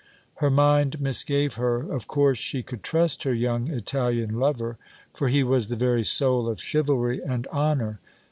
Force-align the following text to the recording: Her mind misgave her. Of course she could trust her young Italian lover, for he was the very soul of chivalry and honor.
Her 0.37 0.49
mind 0.49 0.99
misgave 0.99 1.53
her. 1.57 1.81
Of 1.93 2.07
course 2.07 2.39
she 2.39 2.63
could 2.63 2.81
trust 2.81 3.21
her 3.21 3.35
young 3.35 3.69
Italian 3.69 4.39
lover, 4.39 4.79
for 5.13 5.27
he 5.27 5.43
was 5.43 5.67
the 5.67 5.75
very 5.75 6.03
soul 6.03 6.49
of 6.49 6.59
chivalry 6.59 7.21
and 7.23 7.45
honor. 7.51 7.99